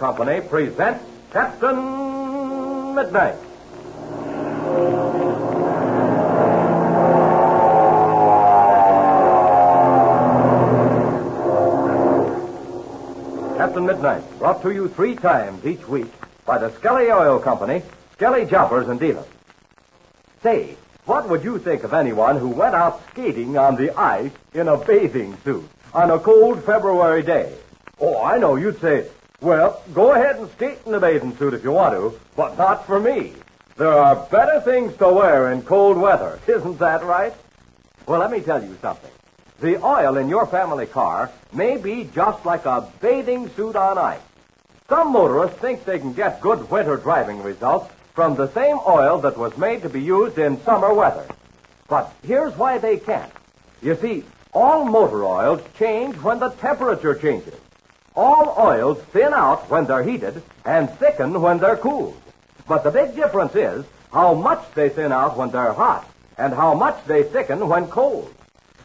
Company 0.00 0.40
presents 0.40 1.04
Captain 1.30 2.94
Midnight. 2.94 3.36
Captain 13.58 13.84
Midnight, 13.84 14.38
brought 14.38 14.62
to 14.62 14.70
you 14.70 14.88
three 14.88 15.14
times 15.16 15.66
each 15.66 15.86
week 15.86 16.10
by 16.46 16.56
the 16.56 16.72
Skelly 16.76 17.12
Oil 17.12 17.38
Company, 17.38 17.82
Skelly 18.14 18.46
Jobbers 18.46 18.88
and 18.88 18.98
Dealers. 18.98 19.26
Say, 20.42 20.76
what 21.04 21.28
would 21.28 21.44
you 21.44 21.58
think 21.58 21.84
of 21.84 21.92
anyone 21.92 22.38
who 22.38 22.48
went 22.48 22.74
out 22.74 23.02
skating 23.10 23.58
on 23.58 23.76
the 23.76 23.94
ice 23.98 24.32
in 24.54 24.66
a 24.66 24.78
bathing 24.78 25.36
suit 25.44 25.68
on 25.92 26.10
a 26.10 26.18
cold 26.18 26.64
February 26.64 27.22
day? 27.22 27.54
Oh, 28.00 28.22
I 28.22 28.38
know 28.38 28.56
you'd 28.56 28.80
say, 28.80 29.06
well, 29.40 29.82
go 29.94 30.12
ahead 30.12 30.36
and 30.36 30.50
skate 30.52 30.78
in 30.86 30.94
a 30.94 31.00
bathing 31.00 31.36
suit 31.36 31.54
if 31.54 31.64
you 31.64 31.72
want 31.72 31.94
to, 31.94 32.18
but 32.36 32.58
not 32.58 32.86
for 32.86 33.00
me. 33.00 33.32
There 33.76 33.92
are 33.92 34.26
better 34.30 34.60
things 34.60 34.96
to 34.98 35.08
wear 35.08 35.52
in 35.52 35.62
cold 35.62 35.96
weather. 35.96 36.38
Isn't 36.46 36.78
that 36.78 37.02
right? 37.02 37.32
Well, 38.06 38.20
let 38.20 38.30
me 38.30 38.40
tell 38.40 38.62
you 38.62 38.76
something. 38.82 39.10
The 39.60 39.82
oil 39.84 40.16
in 40.16 40.28
your 40.28 40.46
family 40.46 40.86
car 40.86 41.30
may 41.52 41.76
be 41.76 42.04
just 42.14 42.44
like 42.44 42.66
a 42.66 42.90
bathing 43.00 43.48
suit 43.50 43.76
on 43.76 43.98
ice. 43.98 44.20
Some 44.88 45.12
motorists 45.12 45.58
think 45.58 45.84
they 45.84 45.98
can 45.98 46.12
get 46.12 46.40
good 46.40 46.70
winter 46.70 46.96
driving 46.96 47.42
results 47.42 47.92
from 48.14 48.34
the 48.34 48.50
same 48.52 48.78
oil 48.86 49.18
that 49.20 49.38
was 49.38 49.56
made 49.56 49.82
to 49.82 49.88
be 49.88 50.02
used 50.02 50.38
in 50.38 50.62
summer 50.64 50.92
weather. 50.92 51.26
But 51.88 52.12
here's 52.22 52.56
why 52.56 52.78
they 52.78 52.98
can't. 52.98 53.32
You 53.80 53.96
see, 53.96 54.24
all 54.52 54.84
motor 54.84 55.24
oils 55.24 55.62
change 55.78 56.16
when 56.16 56.38
the 56.38 56.50
temperature 56.50 57.14
changes. 57.14 57.54
All 58.16 58.54
oils 58.58 58.98
thin 59.12 59.32
out 59.32 59.70
when 59.70 59.86
they're 59.86 60.02
heated 60.02 60.42
and 60.64 60.90
thicken 60.90 61.40
when 61.40 61.58
they're 61.58 61.76
cooled. 61.76 62.20
But 62.66 62.84
the 62.84 62.90
big 62.90 63.14
difference 63.14 63.54
is 63.54 63.84
how 64.12 64.34
much 64.34 64.62
they 64.74 64.88
thin 64.88 65.12
out 65.12 65.36
when 65.36 65.50
they're 65.50 65.72
hot 65.72 66.08
and 66.36 66.52
how 66.52 66.74
much 66.74 67.04
they 67.06 67.22
thicken 67.22 67.68
when 67.68 67.86
cold. 67.88 68.32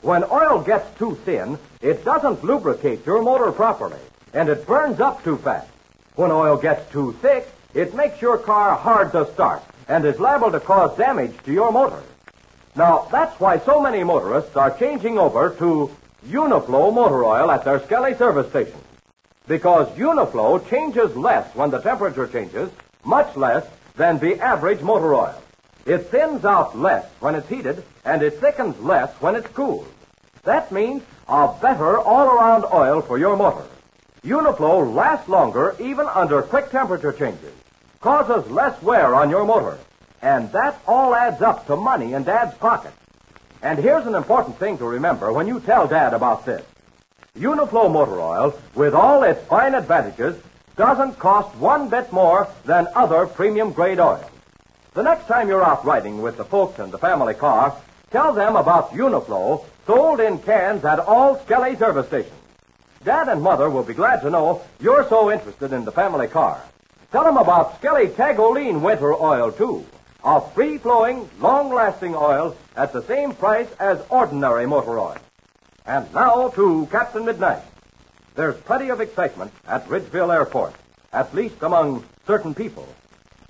When 0.02 0.23
oil 0.26 0.62
gets 0.62 0.86
too 1.00 1.16
thin, 1.26 1.58
it 1.81 2.06
doesn't 2.06 2.44
lubricate 2.44 3.06
your 3.06 3.23
motor 3.23 3.52
properly, 3.52 4.00
and 4.34 4.50
it 4.50 4.68
burns 4.68 5.00
up 5.00 5.23
too 5.23 5.38
fast. 5.38 5.68
When 6.16 6.31
oil 6.31 6.58
gets 6.58 6.90
too 6.92 7.14
thick, 7.22 7.48
it 7.73 7.96
makes 7.96 8.22
your 8.22 8.38
car 8.38 8.76
hard 8.76 9.12
to 9.14 9.31
start 9.34 9.64
and 9.88 10.06
is 10.06 10.20
liable 10.20 10.52
to 10.52 10.59
cause 10.59 10.96
damage 10.98 11.36
to 11.46 11.52
your 11.52 11.72
motor. 11.72 12.03
Now, 12.76 13.08
that's 13.12 13.40
why 13.40 13.59
so 13.59 13.81
many 13.81 14.03
motorists 14.03 14.56
are 14.56 14.78
changing 14.78 15.18
over 15.18 15.50
to 15.58 15.90
Uniflow 16.28 16.94
motor 16.94 17.23
oil 17.23 17.52
at 17.52 17.64
their 17.64 17.80
Skelly 17.86 18.16
service 18.16 18.50
stations. 18.50 18.84
Because 19.47 19.88
Uniflow 19.97 20.67
changes 20.69 21.15
less 21.15 21.53
when 21.55 21.69
the 21.69 21.79
temperature 21.79 22.27
changes, 22.27 22.69
much 23.03 23.35
less 23.35 23.65
than 23.95 24.17
the 24.19 24.39
average 24.39 24.81
motor 24.81 25.13
oil. 25.13 25.41
It 25.85 26.09
thins 26.09 26.43
out 26.45 26.77
less 26.77 27.05
when 27.19 27.35
it's 27.35 27.47
heated, 27.47 27.83
and 28.03 28.23
it 28.23 28.39
thickens 28.39 28.79
less 28.79 29.11
when 29.21 29.35
it's 29.35 29.47
cooled. 29.49 29.88
That 30.43 30.71
means 30.71 31.03
a 31.27 31.53
better 31.61 31.99
all-around 31.99 32.66
oil 32.73 33.01
for 33.01 33.17
your 33.17 33.38
motor. 33.38 33.66
Uniflow 34.23 34.91
lasts 34.93 35.29
longer 35.29 35.75
even 35.79 36.07
under 36.07 36.41
quick 36.41 36.71
temperature 36.71 37.13
changes, 37.13 37.53
causes 38.01 38.49
less 38.49 38.81
wear 38.81 39.13
on 39.13 39.29
your 39.29 39.45
motor, 39.45 39.77
and 40.23 40.51
that 40.51 40.79
all 40.88 41.13
adds 41.13 41.41
up 41.44 41.67
to 41.67 41.75
money 41.75 42.13
in 42.13 42.23
Dad's 42.23 42.57
pocket. 42.57 42.94
And 43.61 43.78
here's 43.78 44.07
an 44.07 44.16
important 44.16 44.57
thing 44.57 44.79
to 44.79 44.85
remember 44.85 45.31
when 45.31 45.47
you 45.47 45.59
tell 45.59 45.88
Dad 45.88 46.13
about 46.13 46.45
this. 46.45 46.63
Uniflow 47.38 47.91
motor 47.91 48.22
oil, 48.22 48.57
with 48.75 48.94
all 48.94 49.23
its 49.23 49.46
fine 49.47 49.75
advantages, 49.75 50.41
doesn't 50.78 51.19
cost 51.19 51.53
one 51.57 51.90
bit 51.90 52.12
more 52.12 52.47
than 52.63 52.88
other 52.96 53.28
premium 53.28 53.73
grade 53.73 54.00
oils. 54.00 54.25
The 54.94 55.03
next 55.03 55.28
time 55.28 55.50
you're 55.50 55.63
out 55.63 55.84
riding 55.84 56.22
with 56.22 56.38
the 56.38 56.46
folks 56.46 56.79
in 56.79 56.91
the 56.91 56.97
family 56.97 57.34
car, 57.34 57.75
tell 58.12 58.31
them 58.31 58.56
about 58.56 58.91
Uniflow, 58.91 59.66
sold 59.85 60.22
in 60.22 60.40
cans 60.40 60.85
at 60.85 61.00
all 61.00 61.38
Skelly 61.44 61.75
service 61.75 62.07
stations. 62.07 62.31
Dad 63.03 63.28
and 63.28 63.41
Mother 63.41 63.69
will 63.69 63.84
be 63.84 63.94
glad 63.94 64.22
to 64.22 64.29
know 64.29 64.62
you're 64.79 65.07
so 65.09 65.29
interested 65.29 65.73
in 65.73 65.84
the 65.84 65.91
family 65.91 66.28
car. 66.28 66.62
Tell 67.12 67.25
them 67.25 67.38
about 67.38 67.78
Skelly 67.79 68.07
Tagolene 68.07 68.79
winter 68.81 69.13
oil, 69.13 69.52
too. 69.52 69.85
A 70.23 70.40
free-flowing, 70.41 71.29
long-lasting 71.40 72.16
oil 72.16 72.56
at 72.78 72.94
the 72.94 73.03
same 73.03 73.34
price 73.34 73.69
as 73.79 74.02
ordinary 74.09 74.66
motor 74.66 74.97
oil. 74.97 75.17
And 75.85 76.12
now 76.16 76.50
to 76.50 76.88
Captain 76.90 77.25
Midnight. 77.25 77.62
There's 78.34 78.59
plenty 78.62 78.90
of 78.90 79.01
excitement 79.01 79.51
at 79.68 79.88
Ridgeville 79.88 80.34
Airport, 80.34 80.73
at 81.13 81.35
least 81.35 81.62
among 81.62 82.03
certain 82.25 82.56
people. 82.56 82.88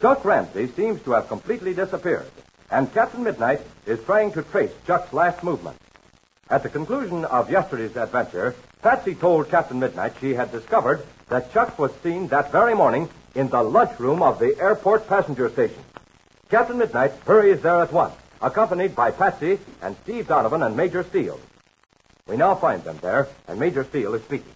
Chuck 0.01 0.25
Ramsey 0.25 0.68
seems 0.68 1.01
to 1.03 1.13
have 1.13 1.29
completely 1.29 1.73
disappeared, 1.73 2.29
and 2.69 2.94
Captain 2.94 3.23
Midnight 3.23 3.62
is 3.85 4.03
trying 4.03 4.34
to 4.34 4.44
trace 4.44 4.72
Chuck's 4.85 5.13
last 5.13 5.44
movement. 5.44 5.78
At 6.50 6.62
the 6.62 6.69
conclusion 6.69 7.23
of 7.23 7.50
yesterday's 7.50 7.96
adventure, 7.96 8.53
Patsy 8.81 9.16
told 9.16 9.50
Captain 9.50 9.79
Midnight 9.79 10.16
she 10.19 10.34
had 10.34 10.52
discovered 10.52 11.03
that 11.29 11.53
Chuck 11.53 11.79
was 11.79 11.91
seen 12.03 12.28
that 12.28 12.52
very 12.52 12.75
morning 12.75 13.09
in 13.34 13.47
the 13.47 13.63
lunchroom 13.63 14.22
of 14.22 14.40
the 14.40 14.59
airport 14.59 15.07
passenger 15.07 15.50
station. 15.50 15.81
Captain 16.50 16.78
Midnight 16.78 17.13
hurries 17.25 17.62
there 17.62 17.81
at 17.81 17.94
once, 17.94 18.13
accompanied 18.41 18.94
by 18.94 19.09
Patsy 19.12 19.57
and 19.81 19.96
Steve 20.03 20.28
Donovan 20.28 20.63
and 20.63 20.75
Major 20.75 21.03
Steele. 21.03 21.40
We 22.28 22.38
now 22.38 22.56
find 22.56 22.84
them 22.84 22.97
there, 23.03 23.28
and 23.47 23.59
Major 23.59 23.84
Steele 23.84 24.16
is 24.16 24.24
speaking. 24.24 24.52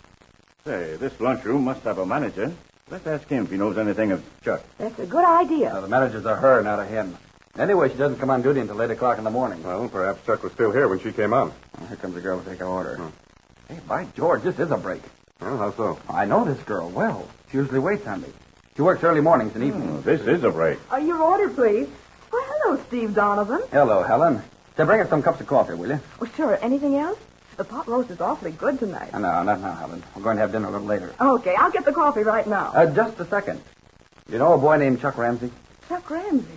Say, 0.65 0.95
this 0.95 1.19
lunchroom 1.19 1.65
must 1.65 1.83
have 1.83 1.99
a 1.99 2.05
manager. 2.05 2.51
Let's 2.89 3.05
ask 3.05 3.27
him 3.27 3.43
if 3.43 3.51
he 3.51 3.57
knows 3.57 3.77
anything 3.77 4.11
of 4.11 4.23
Chuck. 4.43 4.63
That's 4.79 4.97
a 4.97 5.05
good 5.05 5.23
idea. 5.23 5.71
Now, 5.71 5.81
the 5.81 5.87
manager's 5.87 6.25
a 6.25 6.35
her, 6.35 6.63
not 6.63 6.79
a 6.79 6.85
him. 6.85 7.15
Anyway, 7.59 7.89
she 7.89 7.95
doesn't 7.95 8.17
come 8.17 8.31
on 8.31 8.41
duty 8.41 8.59
until 8.61 8.81
8 8.81 8.89
o'clock 8.89 9.19
in 9.19 9.23
the 9.23 9.29
morning. 9.29 9.61
Well, 9.61 9.87
perhaps 9.87 10.25
Chuck 10.25 10.41
was 10.41 10.51
still 10.53 10.71
here 10.71 10.87
when 10.87 10.99
she 10.99 11.11
came 11.11 11.31
on. 11.31 11.53
Well, 11.77 11.87
here 11.87 11.97
comes 11.97 12.15
a 12.15 12.21
girl 12.21 12.41
to 12.41 12.49
take 12.49 12.59
our 12.59 12.67
order. 12.67 12.99
Hey, 13.67 13.77
by 13.87 14.05
George, 14.15 14.41
this 14.41 14.57
is 14.57 14.71
a 14.71 14.77
break. 14.77 15.03
Well, 15.39 15.59
how 15.59 15.71
so? 15.73 15.99
I 16.09 16.25
know 16.25 16.45
this 16.45 16.61
girl 16.63 16.89
well. 16.89 17.27
She 17.51 17.57
usually 17.57 17.77
waits 17.77 18.07
on 18.07 18.21
me. 18.21 18.29
She 18.77 18.81
works 18.81 19.03
early 19.03 19.21
mornings 19.21 19.53
and 19.53 19.63
evenings. 19.63 20.03
This 20.03 20.21
is 20.21 20.43
a 20.43 20.49
break. 20.49 20.79
Uh, 20.91 20.97
your 20.97 21.21
order, 21.21 21.49
please. 21.49 21.87
Well, 22.31 22.45
hello, 22.47 22.83
Steve 22.87 23.13
Donovan. 23.13 23.61
Hello, 23.71 24.01
Helen. 24.01 24.41
Say, 24.75 24.85
bring 24.85 25.01
us 25.01 25.09
some 25.09 25.21
cups 25.21 25.39
of 25.39 25.45
coffee, 25.45 25.75
will 25.75 25.89
you? 25.89 25.99
Oh, 26.19 26.25
sure. 26.35 26.57
Anything 26.63 26.95
else? 26.95 27.19
The 27.59 27.65
pot 27.65 27.89
roast 27.89 28.09
is 28.09 28.21
awfully 28.21 28.51
good 28.51 28.79
tonight. 28.79 29.13
Uh, 29.13 29.19
no, 29.19 29.43
not 29.43 29.59
now, 29.59 29.73
Helen. 29.73 30.01
We're 30.15 30.23
going 30.23 30.37
to 30.37 30.41
have 30.43 30.53
dinner 30.53 30.69
a 30.69 30.71
little 30.71 30.87
later. 30.87 31.13
Okay, 31.19 31.53
I'll 31.55 31.69
get 31.69 31.83
the 31.83 31.91
coffee 31.91 32.21
right 32.23 32.47
now. 32.47 32.71
Uh, 32.73 32.85
just 32.85 33.19
a 33.19 33.25
second. 33.25 33.61
You 34.29 34.37
know 34.37 34.53
a 34.53 34.57
boy 34.57 34.77
named 34.77 35.01
Chuck 35.01 35.17
Ramsey? 35.17 35.51
Chuck 35.89 36.09
Ramsey? 36.09 36.47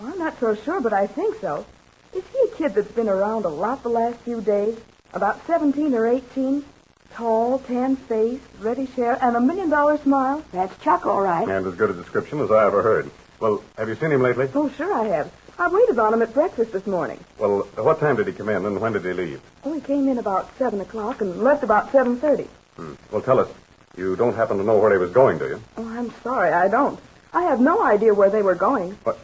Well, 0.00 0.12
I'm 0.12 0.18
not 0.18 0.40
so 0.40 0.56
sure, 0.56 0.80
but 0.80 0.92
I 0.92 1.06
think 1.06 1.40
so. 1.40 1.64
Is 2.12 2.24
he 2.32 2.48
a 2.48 2.56
kid 2.56 2.74
that's 2.74 2.90
been 2.90 3.08
around 3.08 3.44
a 3.44 3.48
lot 3.48 3.84
the 3.84 3.88
last 3.88 4.18
few 4.22 4.40
days? 4.40 4.76
About 5.14 5.46
17 5.46 5.94
or 5.94 6.08
18? 6.08 6.64
Tall, 7.12 7.60
tan 7.60 7.94
face, 7.94 8.40
reddish 8.58 8.90
hair, 8.94 9.16
and 9.22 9.36
a 9.36 9.40
million-dollar 9.40 9.98
smile? 9.98 10.42
That's 10.50 10.76
Chuck, 10.82 11.06
all 11.06 11.20
right. 11.20 11.48
And 11.48 11.64
as 11.68 11.76
good 11.76 11.90
a 11.90 11.94
description 11.94 12.40
as 12.40 12.50
I 12.50 12.66
ever 12.66 12.82
heard. 12.82 13.12
Well, 13.38 13.62
have 13.78 13.88
you 13.88 13.94
seen 13.94 14.10
him 14.10 14.22
lately? 14.22 14.48
Oh, 14.56 14.70
sure 14.70 14.92
I 14.92 15.04
have. 15.04 15.30
I 15.58 15.68
waited 15.68 15.98
on 15.98 16.12
him 16.12 16.20
at 16.22 16.34
breakfast 16.34 16.72
this 16.72 16.86
morning. 16.86 17.18
Well, 17.38 17.60
what 17.76 17.98
time 17.98 18.16
did 18.16 18.26
he 18.26 18.32
come 18.34 18.50
in 18.50 18.66
and 18.66 18.78
when 18.80 18.92
did 18.92 19.04
he 19.04 19.12
leave? 19.14 19.40
Oh, 19.64 19.72
he 19.72 19.80
came 19.80 20.06
in 20.06 20.18
about 20.18 20.50
7 20.58 20.80
o'clock 20.80 21.22
and 21.22 21.42
left 21.42 21.62
about 21.64 21.90
7.30. 21.92 22.46
Hmm. 22.76 22.94
Well, 23.10 23.22
tell 23.22 23.40
us. 23.40 23.48
You 23.96 24.16
don't 24.16 24.34
happen 24.34 24.58
to 24.58 24.64
know 24.64 24.78
where 24.78 24.92
he 24.92 24.98
was 24.98 25.10
going, 25.10 25.38
do 25.38 25.46
you? 25.46 25.62
Oh, 25.78 25.88
I'm 25.88 26.12
sorry, 26.22 26.52
I 26.52 26.68
don't. 26.68 27.00
I 27.32 27.44
have 27.44 27.60
no 27.60 27.82
idea 27.82 28.12
where 28.12 28.28
they 28.28 28.42
were 28.42 28.54
going. 28.54 28.92
What? 29.04 29.18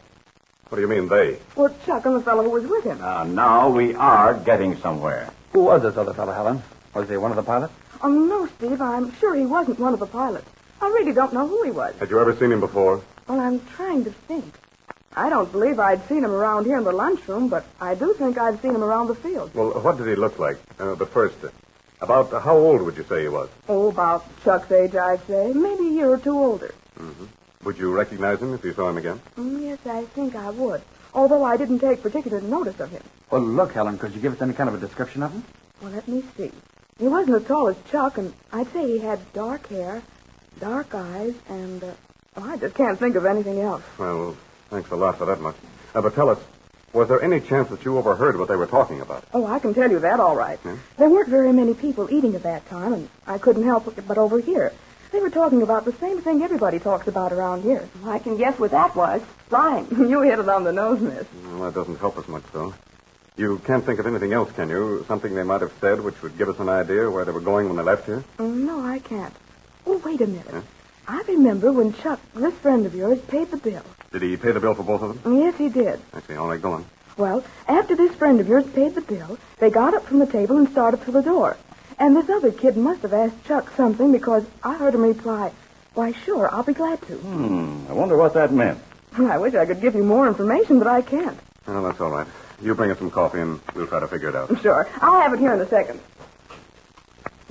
What 0.70 0.76
do 0.76 0.80
you 0.80 0.88
mean, 0.88 1.08
they? 1.08 1.36
Well, 1.54 1.74
Chuck 1.84 2.06
and 2.06 2.16
the 2.16 2.22
fellow 2.22 2.44
who 2.44 2.50
was 2.50 2.64
with 2.64 2.84
him. 2.84 2.98
Now, 2.98 3.24
now 3.24 3.68
we 3.68 3.94
are 3.94 4.32
getting 4.32 4.78
somewhere. 4.78 5.28
Who 5.52 5.64
was 5.64 5.82
this 5.82 5.98
other 5.98 6.14
fellow, 6.14 6.32
Helen? 6.32 6.62
Was 6.94 7.10
he 7.10 7.18
one 7.18 7.30
of 7.30 7.36
the 7.36 7.42
pilots? 7.42 7.74
Oh, 8.02 8.08
no, 8.08 8.46
Steve, 8.46 8.80
I'm 8.80 9.14
sure 9.16 9.34
he 9.34 9.44
wasn't 9.44 9.78
one 9.78 9.92
of 9.92 10.00
the 10.00 10.06
pilots. 10.06 10.48
I 10.80 10.86
really 10.86 11.12
don't 11.12 11.34
know 11.34 11.46
who 11.46 11.62
he 11.62 11.70
was. 11.70 11.94
Had 11.96 12.08
you 12.08 12.18
ever 12.18 12.34
seen 12.36 12.50
him 12.52 12.60
before? 12.60 13.02
Well, 13.28 13.38
I'm 13.38 13.60
trying 13.76 14.04
to 14.04 14.10
think. 14.10 14.54
I 15.14 15.28
don't 15.28 15.50
believe 15.52 15.78
I'd 15.78 16.06
seen 16.08 16.24
him 16.24 16.30
around 16.30 16.64
here 16.64 16.78
in 16.78 16.84
the 16.84 16.92
lunchroom, 16.92 17.48
but 17.48 17.64
I 17.80 17.94
do 17.94 18.14
think 18.14 18.38
I'd 18.38 18.60
seen 18.62 18.74
him 18.74 18.82
around 18.82 19.08
the 19.08 19.14
field. 19.14 19.54
Well, 19.54 19.70
what 19.80 19.98
did 19.98 20.06
he 20.08 20.14
look 20.14 20.38
like? 20.38 20.58
Uh, 20.78 20.94
but 20.94 21.10
first, 21.10 21.36
uh, 21.44 21.48
about 22.00 22.30
how 22.42 22.56
old 22.56 22.82
would 22.82 22.96
you 22.96 23.04
say 23.04 23.22
he 23.22 23.28
was? 23.28 23.50
Oh, 23.68 23.90
about 23.90 24.24
Chuck's 24.42 24.72
age, 24.72 24.94
I'd 24.94 25.24
say. 25.26 25.52
Maybe 25.52 25.88
a 25.88 25.92
year 25.92 26.10
or 26.10 26.18
two 26.18 26.36
older. 26.36 26.74
Would 27.64 27.78
you 27.78 27.92
recognize 27.92 28.40
him 28.40 28.54
if 28.54 28.64
you 28.64 28.72
saw 28.72 28.88
him 28.88 28.96
again? 28.96 29.20
Mm, 29.36 29.62
yes, 29.62 29.78
I 29.86 30.04
think 30.06 30.34
I 30.34 30.50
would. 30.50 30.82
Although 31.14 31.44
I 31.44 31.56
didn't 31.56 31.80
take 31.80 32.02
particular 32.02 32.40
notice 32.40 32.80
of 32.80 32.90
him. 32.90 33.02
Well, 33.30 33.42
look, 33.42 33.72
Helen, 33.72 33.98
could 33.98 34.14
you 34.14 34.20
give 34.20 34.32
us 34.32 34.42
any 34.42 34.54
kind 34.54 34.68
of 34.68 34.74
a 34.74 34.78
description 34.78 35.22
of 35.22 35.32
him? 35.32 35.44
Well, 35.82 35.92
let 35.92 36.08
me 36.08 36.24
see. 36.36 36.50
He 36.98 37.06
wasn't 37.06 37.36
as 37.36 37.46
tall 37.46 37.68
as 37.68 37.76
Chuck, 37.90 38.18
and 38.18 38.32
I'd 38.52 38.72
say 38.72 38.86
he 38.86 38.98
had 38.98 39.20
dark 39.32 39.68
hair, 39.68 40.02
dark 40.58 40.94
eyes, 40.94 41.34
and, 41.48 41.84
uh, 41.84 41.90
oh, 42.36 42.44
I 42.50 42.56
just 42.56 42.74
can't 42.74 42.98
think 42.98 43.14
of 43.16 43.26
anything 43.26 43.60
else. 43.60 43.82
Well, 43.98 44.36
thanks 44.72 44.90
a 44.90 44.96
lot 44.96 45.18
for 45.18 45.26
that 45.26 45.40
much. 45.40 45.54
Uh, 45.94 46.00
but 46.00 46.14
tell 46.14 46.30
us, 46.30 46.38
was 46.94 47.08
there 47.08 47.22
any 47.22 47.40
chance 47.40 47.68
that 47.68 47.84
you 47.84 47.96
overheard 47.98 48.38
what 48.38 48.48
they 48.48 48.56
were 48.56 48.66
talking 48.66 49.00
about? 49.00 49.22
Oh, 49.32 49.46
I 49.46 49.58
can 49.58 49.74
tell 49.74 49.90
you 49.90 49.98
that 50.00 50.18
all 50.18 50.34
right. 50.34 50.58
Hmm? 50.60 50.76
There 50.96 51.08
weren't 51.10 51.28
very 51.28 51.52
many 51.52 51.74
people 51.74 52.10
eating 52.10 52.34
at 52.34 52.42
that 52.44 52.66
time, 52.68 52.92
and 52.94 53.08
I 53.26 53.38
couldn't 53.38 53.64
help 53.64 53.94
but 54.08 54.18
overhear. 54.18 54.72
They 55.10 55.20
were 55.20 55.30
talking 55.30 55.60
about 55.62 55.84
the 55.84 55.92
same 55.92 56.22
thing 56.22 56.42
everybody 56.42 56.78
talks 56.78 57.06
about 57.06 57.32
around 57.34 57.62
here. 57.62 57.86
I 58.04 58.18
can 58.18 58.38
guess 58.38 58.58
what 58.58 58.70
that 58.70 58.96
was. 58.96 59.20
Flying. 59.50 59.86
you 59.90 60.22
hit 60.22 60.38
it 60.38 60.48
on 60.48 60.64
the 60.64 60.72
nose, 60.72 61.00
miss. 61.00 61.26
Well, 61.44 61.64
that 61.64 61.74
doesn't 61.74 61.98
help 61.98 62.16
us 62.16 62.26
much, 62.28 62.44
though. 62.52 62.72
You 63.36 63.58
can't 63.66 63.84
think 63.84 63.98
of 64.00 64.06
anything 64.06 64.32
else, 64.32 64.50
can 64.52 64.68
you? 64.70 65.04
Something 65.08 65.34
they 65.34 65.42
might 65.42 65.60
have 65.60 65.72
said 65.80 66.00
which 66.00 66.20
would 66.22 66.36
give 66.38 66.48
us 66.48 66.58
an 66.58 66.68
idea 66.70 67.10
where 67.10 67.24
they 67.26 67.32
were 67.32 67.40
going 67.40 67.66
when 67.68 67.76
they 67.76 67.82
left 67.82 68.06
here? 68.06 68.24
Mm, 68.38 68.64
No, 68.64 68.80
I 68.84 68.98
can't. 69.00 69.34
Oh, 69.86 69.98
wait 69.98 70.20
a 70.20 70.26
minute. 70.26 70.64
I 71.08 71.22
remember 71.28 71.72
when 71.72 71.92
Chuck, 71.94 72.20
this 72.34 72.54
friend 72.54 72.86
of 72.86 72.94
yours, 72.94 73.18
paid 73.28 73.50
the 73.50 73.56
bill. 73.56 73.82
Did 74.12 74.22
he 74.22 74.36
pay 74.36 74.52
the 74.52 74.60
bill 74.60 74.74
for 74.74 74.82
both 74.82 75.02
of 75.02 75.22
them? 75.22 75.36
Yes, 75.38 75.56
he 75.56 75.68
did. 75.68 76.00
I 76.12 76.20
see. 76.20 76.34
All 76.34 76.48
right, 76.48 76.60
go 76.60 76.72
on. 76.72 76.84
Well, 77.16 77.42
after 77.66 77.96
this 77.96 78.14
friend 78.14 78.40
of 78.40 78.48
yours 78.48 78.64
paid 78.74 78.94
the 78.94 79.00
bill, 79.00 79.38
they 79.58 79.70
got 79.70 79.94
up 79.94 80.04
from 80.06 80.18
the 80.18 80.26
table 80.26 80.56
and 80.58 80.68
started 80.70 81.00
for 81.00 81.10
the 81.12 81.22
door. 81.22 81.56
And 81.98 82.16
this 82.16 82.28
other 82.28 82.52
kid 82.52 82.76
must 82.76 83.02
have 83.02 83.12
asked 83.12 83.44
Chuck 83.44 83.70
something 83.76 84.12
because 84.12 84.44
I 84.62 84.76
heard 84.76 84.94
him 84.94 85.02
reply, 85.02 85.52
Why, 85.94 86.12
sure, 86.12 86.48
I'll 86.52 86.62
be 86.62 86.72
glad 86.74 87.00
to. 87.02 87.14
Hmm. 87.16 87.86
I 87.88 87.92
wonder 87.92 88.16
what 88.16 88.34
that 88.34 88.52
meant. 88.52 88.78
I 89.16 89.38
wish 89.38 89.54
I 89.54 89.66
could 89.66 89.80
give 89.80 89.94
you 89.94 90.02
more 90.04 90.26
information, 90.26 90.78
but 90.78 90.88
I 90.88 91.02
can't. 91.02 91.38
Well, 91.66 91.82
that's 91.82 92.00
all 92.00 92.10
right. 92.10 92.26
You 92.60 92.74
bring 92.74 92.90
us 92.90 92.98
some 92.98 93.10
coffee, 93.10 93.40
and 93.40 93.60
we'll 93.74 93.86
try 93.86 94.00
to 94.00 94.08
figure 94.08 94.28
it 94.28 94.36
out. 94.36 94.50
Sure. 94.62 94.88
I'll 95.00 95.20
have 95.20 95.32
it 95.34 95.38
here 95.38 95.52
in 95.54 95.60
a 95.60 95.68
second. 95.68 96.00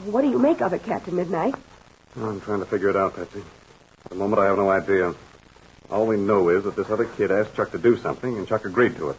What 0.05 0.21
do 0.21 0.29
you 0.29 0.39
make 0.39 0.61
of 0.61 0.73
it, 0.73 0.83
Captain 0.83 1.15
Midnight? 1.15 1.53
I'm 2.15 2.41
trying 2.41 2.59
to 2.59 2.65
figure 2.65 2.89
it 2.89 2.95
out, 2.95 3.15
Patsy. 3.15 3.43
At 4.05 4.09
the 4.11 4.15
moment, 4.15 4.41
I 4.41 4.45
have 4.45 4.57
no 4.57 4.69
idea. 4.71 5.13
All 5.91 6.07
we 6.07 6.15
know 6.17 6.49
is 6.49 6.63
that 6.63 6.75
this 6.75 6.89
other 6.89 7.05
kid 7.05 7.31
asked 7.31 7.53
Chuck 7.53 7.71
to 7.71 7.77
do 7.77 7.97
something, 7.97 8.37
and 8.37 8.47
Chuck 8.47 8.65
agreed 8.65 8.95
to 8.95 9.09
it. 9.09 9.17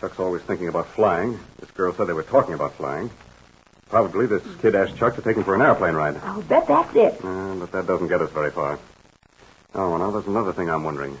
Chuck's 0.00 0.18
always 0.18 0.42
thinking 0.42 0.68
about 0.68 0.88
flying. 0.88 1.38
This 1.60 1.70
girl 1.72 1.92
said 1.92 2.06
they 2.06 2.14
were 2.14 2.22
talking 2.22 2.54
about 2.54 2.74
flying. 2.74 3.10
Probably 3.90 4.26
this 4.26 4.42
kid 4.62 4.74
asked 4.74 4.96
Chuck 4.96 5.16
to 5.16 5.22
take 5.22 5.36
him 5.36 5.44
for 5.44 5.54
an 5.54 5.60
airplane 5.60 5.94
ride. 5.94 6.16
I'll 6.24 6.40
bet 6.42 6.66
that's 6.66 6.96
it. 6.96 7.22
Uh, 7.22 7.54
but 7.56 7.72
that 7.72 7.86
doesn't 7.86 8.08
get 8.08 8.22
us 8.22 8.30
very 8.30 8.50
far. 8.50 8.78
Oh, 9.74 9.90
well, 9.90 9.98
now 9.98 10.10
there's 10.10 10.26
another 10.26 10.54
thing 10.54 10.70
I'm 10.70 10.82
wondering. 10.82 11.18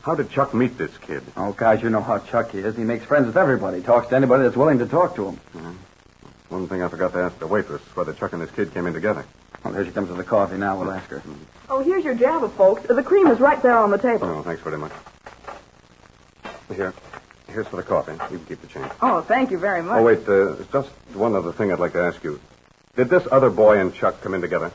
How 0.00 0.14
did 0.14 0.30
Chuck 0.30 0.54
meet 0.54 0.78
this 0.78 0.96
kid? 0.98 1.22
Oh, 1.36 1.52
guys, 1.52 1.82
you 1.82 1.90
know 1.90 2.00
how 2.00 2.18
Chuck 2.18 2.54
is. 2.54 2.74
He 2.74 2.84
makes 2.84 3.04
friends 3.04 3.26
with 3.26 3.36
everybody. 3.36 3.82
Talks 3.82 4.08
to 4.08 4.16
anybody 4.16 4.44
that's 4.44 4.56
willing 4.56 4.78
to 4.78 4.86
talk 4.86 5.14
to 5.16 5.28
him. 5.28 5.78
One 6.48 6.68
thing 6.68 6.82
I 6.82 6.88
forgot 6.88 7.12
to 7.12 7.18
ask 7.18 7.38
the 7.38 7.46
waitress 7.46 7.82
whether 7.94 8.14
Chuck 8.14 8.32
and 8.32 8.40
this 8.40 8.50
kid 8.50 8.72
came 8.72 8.86
in 8.86 8.94
together. 8.94 9.26
Well, 9.64 9.74
here 9.74 9.84
she 9.84 9.90
comes 9.90 10.08
with 10.08 10.18
the 10.18 10.24
coffee 10.24 10.56
now. 10.56 10.78
We'll 10.78 10.90
ask 10.90 11.08
her. 11.10 11.22
Oh, 11.68 11.82
here's 11.82 12.04
your 12.04 12.14
Java, 12.14 12.48
folks. 12.48 12.82
The 12.86 13.02
cream 13.02 13.26
is 13.26 13.38
right 13.40 13.60
there 13.62 13.76
on 13.76 13.90
the 13.90 13.98
table. 13.98 14.26
Oh, 14.26 14.42
thanks 14.42 14.62
very 14.62 14.78
much. 14.78 14.92
Here. 16.74 16.94
Here's 17.48 17.66
for 17.66 17.76
the 17.76 17.82
coffee. 17.82 18.12
You 18.12 18.38
can 18.38 18.46
keep 18.46 18.60
the 18.60 18.68
change. 18.68 18.90
Oh, 19.02 19.22
thank 19.22 19.50
you 19.50 19.58
very 19.58 19.82
much. 19.82 19.98
Oh, 19.98 20.02
wait. 20.02 20.26
Uh, 20.28 20.56
just 20.72 20.88
one 21.14 21.34
other 21.34 21.52
thing 21.52 21.72
I'd 21.72 21.80
like 21.80 21.92
to 21.92 22.00
ask 22.00 22.22
you. 22.22 22.40
Did 22.96 23.08
this 23.08 23.26
other 23.30 23.50
boy 23.50 23.78
and 23.78 23.94
Chuck 23.94 24.20
come 24.20 24.34
in 24.34 24.40
together? 24.40 24.72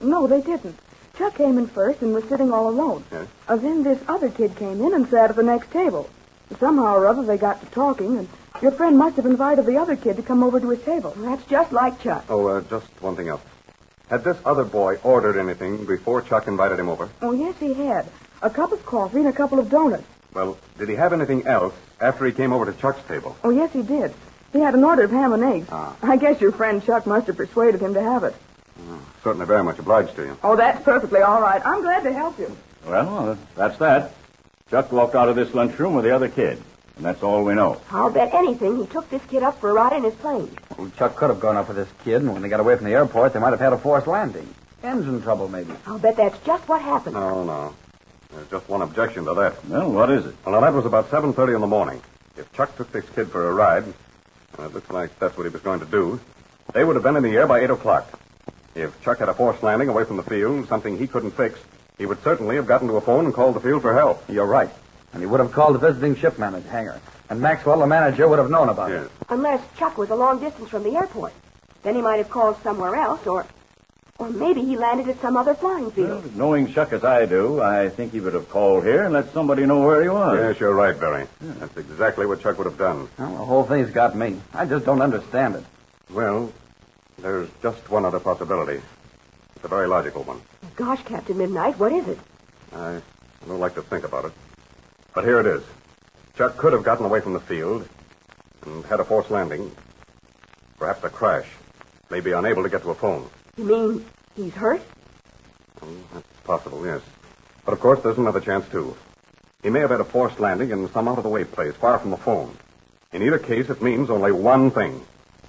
No, 0.00 0.26
they 0.26 0.40
didn't. 0.40 0.78
Chuck 1.18 1.34
came 1.36 1.58
in 1.58 1.66
first 1.66 2.00
and 2.02 2.14
was 2.14 2.24
sitting 2.24 2.52
all 2.52 2.68
alone. 2.68 3.04
Yes. 3.12 3.26
Uh, 3.46 3.56
then 3.56 3.82
this 3.82 3.98
other 4.08 4.30
kid 4.30 4.56
came 4.56 4.80
in 4.80 4.94
and 4.94 5.08
sat 5.08 5.30
at 5.30 5.36
the 5.36 5.42
next 5.42 5.70
table. 5.70 6.08
Somehow 6.58 6.96
or 6.96 7.06
other 7.06 7.22
they 7.22 7.36
got 7.36 7.60
to 7.60 7.66
talking, 7.66 8.18
and 8.18 8.28
your 8.60 8.72
friend 8.72 8.98
must 8.98 9.16
have 9.16 9.26
invited 9.26 9.66
the 9.66 9.76
other 9.76 9.96
kid 9.96 10.16
to 10.16 10.22
come 10.22 10.42
over 10.42 10.60
to 10.60 10.70
his 10.70 10.82
table. 10.82 11.12
That's 11.16 11.44
just 11.44 11.72
like 11.72 12.00
Chuck. 12.00 12.24
Oh, 12.28 12.46
uh, 12.46 12.60
just 12.62 12.86
one 13.00 13.16
thing 13.16 13.28
else. 13.28 13.40
Had 14.12 14.24
this 14.24 14.36
other 14.44 14.64
boy 14.64 14.98
ordered 15.02 15.38
anything 15.38 15.86
before 15.86 16.20
Chuck 16.20 16.46
invited 16.46 16.78
him 16.78 16.90
over? 16.90 17.08
Oh, 17.22 17.32
yes, 17.32 17.54
he 17.58 17.72
had. 17.72 18.04
A 18.42 18.50
cup 18.50 18.70
of 18.70 18.84
coffee 18.84 19.20
and 19.20 19.28
a 19.28 19.32
couple 19.32 19.58
of 19.58 19.70
donuts. 19.70 20.04
Well, 20.34 20.58
did 20.76 20.90
he 20.90 20.96
have 20.96 21.14
anything 21.14 21.46
else 21.46 21.72
after 21.98 22.26
he 22.26 22.32
came 22.32 22.52
over 22.52 22.66
to 22.66 22.74
Chuck's 22.74 23.02
table? 23.08 23.34
Oh, 23.42 23.48
yes, 23.48 23.72
he 23.72 23.80
did. 23.80 24.12
He 24.52 24.60
had 24.60 24.74
an 24.74 24.84
order 24.84 25.04
of 25.04 25.10
ham 25.12 25.32
and 25.32 25.42
eggs. 25.42 25.66
Ah. 25.72 25.96
I 26.02 26.18
guess 26.18 26.42
your 26.42 26.52
friend 26.52 26.84
Chuck 26.84 27.06
must 27.06 27.26
have 27.28 27.38
persuaded 27.38 27.80
him 27.80 27.94
to 27.94 28.02
have 28.02 28.22
it. 28.24 28.34
Certainly 29.24 29.46
very 29.46 29.64
much 29.64 29.78
obliged 29.78 30.14
to 30.16 30.24
you. 30.24 30.36
Oh, 30.44 30.56
that's 30.56 30.84
perfectly 30.84 31.22
all 31.22 31.40
right. 31.40 31.64
I'm 31.64 31.80
glad 31.80 32.02
to 32.02 32.12
help 32.12 32.38
you. 32.38 32.54
Well, 32.86 33.30
uh, 33.30 33.36
that's 33.56 33.78
that. 33.78 34.12
Chuck 34.68 34.92
walked 34.92 35.14
out 35.14 35.30
of 35.30 35.36
this 35.36 35.54
lunchroom 35.54 35.94
with 35.94 36.04
the 36.04 36.14
other 36.14 36.28
kid. 36.28 36.62
And 36.96 37.04
that's 37.04 37.22
all 37.22 37.44
we 37.44 37.54
know. 37.54 37.80
I'll 37.90 38.10
bet 38.10 38.34
anything 38.34 38.76
he 38.76 38.86
took 38.86 39.08
this 39.08 39.22
kid 39.26 39.42
up 39.42 39.60
for 39.60 39.70
a 39.70 39.72
ride 39.72 39.94
in 39.94 40.04
his 40.04 40.14
plane. 40.14 40.50
Well, 40.76 40.90
Chuck 40.96 41.16
could 41.16 41.30
have 41.30 41.40
gone 41.40 41.56
up 41.56 41.68
with 41.68 41.76
this 41.76 41.88
kid, 42.04 42.22
and 42.22 42.32
when 42.32 42.42
they 42.42 42.48
got 42.48 42.60
away 42.60 42.76
from 42.76 42.86
the 42.86 42.92
airport, 42.92 43.32
they 43.32 43.40
might 43.40 43.50
have 43.50 43.60
had 43.60 43.72
a 43.72 43.78
forced 43.78 44.06
landing. 44.06 44.54
Engine 44.82 45.22
trouble, 45.22 45.48
maybe. 45.48 45.72
I'll 45.86 45.98
bet 45.98 46.16
that's 46.16 46.38
just 46.44 46.68
what 46.68 46.82
happened. 46.82 47.14
No, 47.14 47.44
no. 47.44 47.74
There's 48.30 48.48
just 48.48 48.68
one 48.68 48.82
objection 48.82 49.24
to 49.26 49.34
that. 49.34 49.64
Well, 49.66 49.90
what 49.90 50.10
is 50.10 50.26
it? 50.26 50.34
Well, 50.44 50.54
now, 50.54 50.60
that 50.60 50.74
was 50.74 50.86
about 50.86 51.10
7.30 51.10 51.54
in 51.54 51.60
the 51.60 51.66
morning. 51.66 52.02
If 52.36 52.52
Chuck 52.52 52.76
took 52.76 52.90
this 52.92 53.08
kid 53.10 53.30
for 53.30 53.48
a 53.48 53.52
ride, 53.52 53.84
and 53.84 54.66
it 54.66 54.74
looks 54.74 54.90
like 54.90 55.18
that's 55.18 55.36
what 55.36 55.44
he 55.44 55.50
was 55.50 55.62
going 55.62 55.80
to 55.80 55.86
do, 55.86 56.20
they 56.72 56.84
would 56.84 56.96
have 56.96 57.02
been 57.02 57.16
in 57.16 57.22
the 57.22 57.36
air 57.36 57.46
by 57.46 57.60
8 57.60 57.70
o'clock. 57.70 58.18
If 58.74 59.00
Chuck 59.02 59.18
had 59.18 59.28
a 59.28 59.34
forced 59.34 59.62
landing 59.62 59.88
away 59.88 60.04
from 60.04 60.16
the 60.16 60.22
field, 60.22 60.66
something 60.68 60.98
he 60.98 61.06
couldn't 61.06 61.32
fix, 61.32 61.58
he 61.98 62.06
would 62.06 62.22
certainly 62.22 62.56
have 62.56 62.66
gotten 62.66 62.88
to 62.88 62.96
a 62.96 63.00
phone 63.00 63.26
and 63.26 63.34
called 63.34 63.54
the 63.54 63.60
field 63.60 63.82
for 63.82 63.94
help. 63.94 64.24
You're 64.28 64.46
right. 64.46 64.70
And 65.12 65.20
he 65.22 65.26
would 65.26 65.40
have 65.40 65.52
called 65.52 65.74
the 65.74 65.78
visiting 65.78 66.16
ship 66.16 66.38
manager, 66.38 66.68
hangar. 66.68 67.00
And 67.28 67.40
Maxwell, 67.40 67.78
the 67.80 67.86
manager, 67.86 68.28
would 68.28 68.38
have 68.38 68.50
known 68.50 68.68
about 68.68 68.90
Yes. 68.90 69.06
it. 69.06 69.10
Unless 69.28 69.60
Chuck 69.76 69.98
was 69.98 70.10
a 70.10 70.14
long 70.14 70.38
distance 70.38 70.68
from 70.70 70.82
the 70.84 70.96
airport. 70.96 71.32
Then 71.82 71.94
he 71.94 72.02
might 72.02 72.16
have 72.18 72.30
called 72.30 72.56
somewhere 72.62 72.94
else, 72.94 73.26
or 73.26 73.44
or 74.18 74.28
maybe 74.28 74.62
he 74.62 74.76
landed 74.76 75.08
at 75.08 75.20
some 75.20 75.36
other 75.36 75.54
flying 75.54 75.90
field. 75.90 76.22
Well, 76.24 76.32
knowing 76.36 76.72
Chuck 76.72 76.92
as 76.92 77.02
I 77.02 77.26
do, 77.26 77.60
I 77.60 77.88
think 77.88 78.12
he 78.12 78.20
would 78.20 78.34
have 78.34 78.48
called 78.50 78.84
here 78.84 79.02
and 79.02 79.12
let 79.12 79.32
somebody 79.32 79.66
know 79.66 79.80
where 79.80 80.00
he 80.02 80.08
was. 80.08 80.38
Yes, 80.38 80.60
you're 80.60 80.74
right, 80.74 80.98
Barry. 80.98 81.26
That's 81.40 81.76
exactly 81.76 82.26
what 82.26 82.40
Chuck 82.40 82.56
would 82.58 82.66
have 82.66 82.78
done. 82.78 83.08
Well, 83.18 83.30
the 83.30 83.36
whole 83.44 83.64
thing's 83.64 83.90
got 83.90 84.14
me. 84.14 84.40
I 84.54 84.64
just 84.66 84.84
don't 84.84 85.02
understand 85.02 85.56
it. 85.56 85.64
Well, 86.10 86.52
there's 87.18 87.48
just 87.62 87.90
one 87.90 88.04
other 88.04 88.20
possibility. 88.20 88.80
It's 89.56 89.64
a 89.64 89.68
very 89.68 89.88
logical 89.88 90.22
one. 90.22 90.40
Gosh, 90.76 91.02
Captain 91.04 91.36
Midnight, 91.38 91.78
what 91.80 91.90
is 91.90 92.06
it? 92.06 92.18
I 92.72 93.00
don't 93.48 93.58
like 93.60 93.74
to 93.74 93.82
think 93.82 94.04
about 94.04 94.26
it. 94.26 94.32
But 95.14 95.24
here 95.24 95.40
it 95.40 95.46
is. 95.46 95.62
Chuck 96.36 96.56
could 96.56 96.72
have 96.72 96.84
gotten 96.84 97.04
away 97.04 97.20
from 97.20 97.34
the 97.34 97.40
field 97.40 97.88
and 98.64 98.84
had 98.86 99.00
a 99.00 99.04
forced 99.04 99.30
landing. 99.30 99.70
Perhaps 100.78 101.04
a 101.04 101.10
crash. 101.10 101.46
Maybe 102.10 102.32
unable 102.32 102.62
to 102.62 102.68
get 102.68 102.82
to 102.82 102.90
a 102.90 102.94
phone. 102.94 103.28
You 103.56 103.64
mean 103.64 104.04
he's 104.34 104.54
hurt? 104.54 104.80
Hmm, 105.80 106.00
that's 106.12 106.26
possible, 106.44 106.84
yes. 106.86 107.02
But 107.64 107.72
of 107.72 107.80
course, 107.80 108.00
there's 108.02 108.18
another 108.18 108.40
chance, 108.40 108.68
too. 108.70 108.96
He 109.62 109.70
may 109.70 109.80
have 109.80 109.90
had 109.90 110.00
a 110.00 110.04
forced 110.04 110.40
landing 110.40 110.70
in 110.70 110.90
some 110.92 111.06
out 111.06 111.18
of 111.18 111.22
the 111.22 111.28
way 111.28 111.44
place, 111.44 111.74
far 111.74 111.98
from 111.98 112.10
the 112.10 112.16
phone. 112.16 112.56
In 113.12 113.22
either 113.22 113.38
case, 113.38 113.68
it 113.68 113.82
means 113.82 114.10
only 114.10 114.32
one 114.32 114.70
thing. 114.70 115.04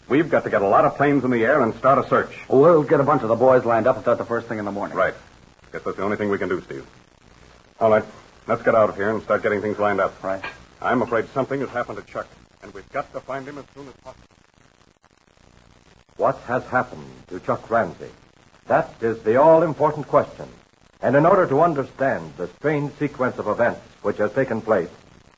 We've 0.09 0.29
got 0.29 0.43
to 0.43 0.49
get 0.49 0.61
a 0.61 0.67
lot 0.67 0.85
of 0.85 0.97
planes 0.97 1.23
in 1.23 1.31
the 1.31 1.45
air 1.45 1.61
and 1.61 1.73
start 1.75 2.03
a 2.03 2.07
search. 2.09 2.37
We'll 2.49 2.83
get 2.83 2.99
a 2.99 3.03
bunch 3.03 3.23
of 3.23 3.29
the 3.29 3.35
boys 3.35 3.63
lined 3.63 3.87
up 3.87 3.95
and 3.95 4.03
start 4.03 4.17
the 4.17 4.25
first 4.25 4.47
thing 4.47 4.59
in 4.59 4.65
the 4.65 4.71
morning. 4.71 4.97
Right. 4.97 5.13
Guess 5.71 5.83
that's 5.83 5.97
the 5.97 6.03
only 6.03 6.17
thing 6.17 6.29
we 6.29 6.37
can 6.37 6.49
do, 6.49 6.61
Steve. 6.61 6.85
All 7.79 7.89
right. 7.89 8.03
Let's 8.45 8.61
get 8.61 8.75
out 8.75 8.89
of 8.89 8.97
here 8.97 9.09
and 9.09 9.23
start 9.23 9.41
getting 9.41 9.61
things 9.61 9.79
lined 9.79 10.01
up. 10.01 10.21
Right. 10.21 10.43
I'm 10.81 11.01
afraid 11.01 11.29
something 11.33 11.61
has 11.61 11.69
happened 11.69 11.97
to 11.97 12.03
Chuck, 12.03 12.27
and 12.61 12.73
we've 12.73 12.89
got 12.91 13.11
to 13.13 13.21
find 13.21 13.47
him 13.47 13.57
as 13.57 13.63
soon 13.73 13.87
as 13.87 13.93
possible. 14.03 14.27
What 16.17 16.37
has 16.47 16.63
happened 16.65 17.05
to 17.29 17.39
Chuck 17.39 17.69
Ramsey? 17.69 18.09
That 18.67 18.93
is 19.01 19.21
the 19.23 19.37
all 19.37 19.63
important 19.63 20.09
question. 20.09 20.49
And 21.01 21.15
in 21.15 21.25
order 21.25 21.47
to 21.47 21.61
understand 21.61 22.33
the 22.35 22.49
strange 22.59 22.91
sequence 22.99 23.37
of 23.37 23.47
events 23.47 23.79
which 24.01 24.17
has 24.17 24.33
taken 24.33 24.59
place, 24.59 24.89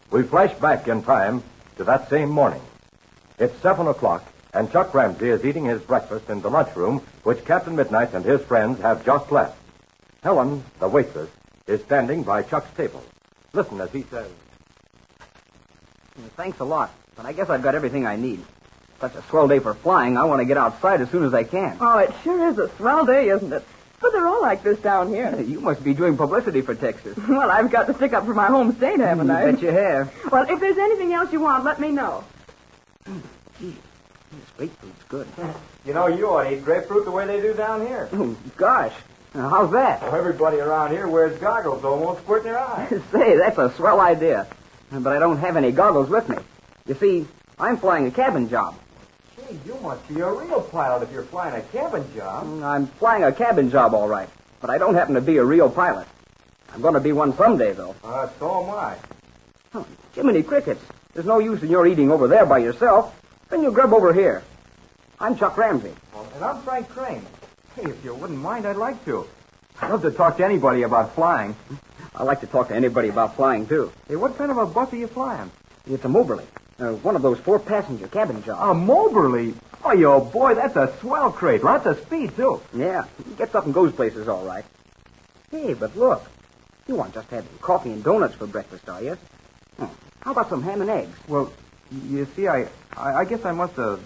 we 0.10 0.24
flash 0.24 0.54
back 0.56 0.88
in 0.88 1.04
time 1.04 1.44
to 1.78 1.84
that 1.84 2.10
same 2.10 2.30
morning. 2.30 2.62
It's 3.38 3.60
seven 3.62 3.86
o'clock, 3.86 4.24
and 4.52 4.72
Chuck 4.72 4.96
Ramsey 4.96 5.30
is 5.30 5.46
eating 5.46 5.66
his 5.66 5.82
breakfast 5.82 6.30
in 6.32 6.42
the 6.42 6.50
lunchroom 6.50 7.04
which 7.22 7.46
Captain 7.46 7.76
Midnight 7.76 8.14
and 8.16 8.26
his 8.26 8.42
friends 8.42 8.82
have 8.82 9.06
just 9.06 9.32
left. 9.32 9.60
Helen, 10.24 10.64
the 10.80 10.88
waitress, 10.88 11.30
is 11.68 11.82
standing 11.82 12.24
by 12.24 12.44
Chuck's 12.44 12.76
table. 12.78 13.04
Listen 13.54 13.82
as 13.82 13.92
he 13.92 14.04
says. 14.04 14.30
Thanks 16.38 16.60
a 16.60 16.64
lot, 16.64 16.92
but 17.16 17.26
I 17.26 17.34
guess 17.34 17.50
I've 17.50 17.62
got 17.62 17.76
everything 17.76 18.06
I 18.06 18.16
need. 18.16 18.44
Such 19.02 19.16
a 19.16 19.22
swell 19.24 19.48
day 19.48 19.60
for 19.60 19.74
flying, 19.74 20.18
I 20.18 20.24
want 20.24 20.40
to 20.40 20.46
get 20.46 20.58
outside 20.58 21.02
as 21.02 21.10
soon 21.10 21.24
as 21.24 21.34
I 21.34 21.44
can. 21.44 21.78
Oh, 21.82 21.98
it 21.98 22.14
sure 22.24 22.48
is 22.50 22.58
a 22.58 22.70
swell 22.78 23.06
day, 23.06 23.30
isn't 23.30 23.52
it? 23.52 23.64
But 24.00 24.12
they're 24.12 24.28
all 24.28 24.42
like 24.42 24.64
this 24.64 24.80
down 24.80 25.10
here. 25.10 25.36
You 25.46 25.60
must 25.60 25.84
be 25.84 25.94
doing 25.94 26.16
publicity 26.18 26.62
for 26.62 26.76
Texas. 26.76 27.18
Well, 27.28 27.50
I've 27.50 27.72
got 27.72 27.88
to 27.88 27.94
stick 27.94 28.14
up 28.14 28.26
for 28.26 28.34
my 28.34 28.48
home 28.48 28.76
state, 28.76 29.00
haven't 29.00 29.30
I? 29.30 29.48
I 29.48 29.52
bet 29.52 29.62
you 29.62 29.70
have. 29.72 30.14
Well, 30.32 30.46
if 30.50 30.60
there's 30.60 30.78
anything 30.78 31.14
else 31.14 31.32
you 31.34 31.40
want, 31.42 31.64
let 31.66 31.80
me 31.80 31.92
know. 31.92 32.24
Gee, 33.60 33.76
this 34.32 34.50
grapefruit's 34.58 35.04
good. 35.10 35.28
You 35.86 35.94
know, 35.94 36.08
you 36.08 36.28
ought 36.28 36.44
to 36.44 36.56
eat 36.56 36.64
grapefruit 36.64 37.06
the 37.06 37.12
way 37.12 37.26
they 37.26 37.42
do 37.42 37.54
down 37.54 37.86
here. 37.86 38.10
Oh, 38.14 38.36
gosh. 38.58 38.94
Now, 39.36 39.50
how's 39.50 39.72
that? 39.72 40.02
Well, 40.02 40.16
everybody 40.16 40.60
around 40.60 40.92
here 40.92 41.10
wears 41.10 41.38
goggles, 41.40 41.82
so 41.82 41.94
it 41.96 42.06
won't 42.06 42.20
squirt 42.20 42.46
in 42.46 42.54
their 42.54 42.60
eyes. 42.60 42.90
Say, 43.12 43.38
that's 43.38 43.58
a 43.58 43.70
swell 43.76 44.00
idea. 44.00 44.48
But 44.90 45.12
I 45.12 45.20
don't 45.20 45.38
have 45.40 45.58
any 45.58 45.72
goggles 45.74 46.10
with 46.10 46.30
me. 46.30 46.38
You 46.88 46.96
see, 46.96 47.28
I'm 47.60 47.76
flying 47.76 48.08
a 48.08 48.12
cabin 48.12 48.48
job. 48.48 48.76
Gee, 49.36 49.60
you 49.66 49.76
must 49.82 50.08
be 50.08 50.22
a 50.22 50.32
real 50.32 50.62
pilot 50.62 51.04
if 51.04 51.12
you're 51.12 51.24
flying 51.24 51.54
a 51.54 51.62
cabin 51.62 52.06
job. 52.16 52.64
I'm 52.64 52.88
flying 52.88 53.26
a 53.26 53.34
cabin 53.34 53.70
job, 53.70 53.94
all 53.94 54.08
right. 54.08 54.30
But 54.62 54.70
I 54.70 54.78
don't 54.78 54.96
happen 54.96 55.16
to 55.16 55.22
be 55.22 55.36
a 55.36 55.44
real 55.44 55.70
pilot. 55.70 56.08
I'm 56.74 56.82
going 56.82 56.94
to 56.94 57.02
be 57.02 57.12
one 57.12 57.36
someday, 57.36 57.74
though. 57.74 57.94
Uh, 58.06 58.30
so 58.40 58.64
am 58.64 58.70
I. 58.70 58.96
Oh, 59.74 59.86
Jiminy 60.14 60.44
Crickets. 60.44 60.82
There's 61.14 61.26
no 61.26 61.40
use 61.40 61.62
in 61.62 61.70
your 61.70 61.86
eating 61.88 62.10
over 62.10 62.30
there 62.30 62.46
by 62.46 62.60
yourself. 62.60 63.14
Then 63.50 63.64
you 63.64 63.72
grub 63.72 63.92
over 63.92 64.14
here. 64.14 64.44
I'm 65.20 65.36
Chuck 65.38 65.58
Ramsey. 65.58 65.94
Well, 66.14 66.26
and 66.36 66.44
I'm 66.44 66.62
Frank 66.62 66.88
Crane. 66.88 67.26
Hey, 67.76 67.90
if 67.90 68.06
you 68.06 68.16
wouldn't 68.16 68.40
mind, 68.40 68.66
I'd 68.66 68.78
like 68.78 69.04
to. 69.04 69.28
I'd 69.82 69.92
love 69.92 70.02
to 70.04 70.12
talk 70.12 70.38
to 70.38 70.46
anybody 70.46 70.84
about 70.84 71.14
flying. 71.14 71.58
I 72.16 72.24
like 72.24 72.40
to 72.40 72.48
talk 72.48 72.70
to 72.70 72.76
anybody 72.76 73.10
about 73.10 73.36
flying, 73.36 73.68
too. 73.68 73.92
Hey, 74.08 74.16
what 74.16 74.38
kind 74.38 74.50
of 74.50 74.58
a 74.58 74.66
bus 74.66 74.94
are 74.94 74.96
you 74.96 75.08
flying? 75.08 75.52
It's 75.86 76.06
a 76.06 76.08
Moberly. 76.08 76.46
Uh, 76.80 76.94
one 76.94 77.18
of 77.18 77.22
those 77.22 77.38
four-passenger 77.40 78.08
cabin 78.08 78.42
jobs. 78.44 78.62
A 78.62 78.74
Moberly. 78.74 79.56
Oh, 79.84 79.92
yo, 79.92 80.22
boy, 80.22 80.56
that's 80.56 80.78
a 80.78 80.94
swell 81.02 81.34
crate. 81.34 81.66
Lots 81.66 81.86
of 81.86 82.00
speed, 82.00 82.34
too. 82.38 82.62
Yeah, 82.74 83.06
gets 83.38 83.54
up 83.54 83.66
and 83.66 83.74
goes 83.74 83.92
places 83.92 84.30
all 84.30 84.46
right. 84.46 84.64
Hey, 85.52 85.74
but 85.74 85.98
look. 85.98 86.24
You 86.88 87.02
aren't 87.02 87.14
just 87.14 87.30
having 87.30 87.50
coffee 87.60 87.92
and 87.92 88.04
donuts 88.04 88.36
for 88.36 88.48
breakfast, 88.48 88.88
are 88.88 89.04
you? 89.04 89.18
Hmm. 89.78 89.88
How 90.22 90.32
about 90.32 90.48
some 90.48 90.64
ham 90.64 90.80
and 90.80 90.90
eggs? 90.90 91.18
Well, 91.28 91.52
you 92.08 92.26
see, 92.38 92.48
I, 92.48 92.70
I, 92.96 93.16
I 93.16 93.26
guess 93.26 93.44
I 93.44 93.52
must 93.52 93.76
have 93.76 94.00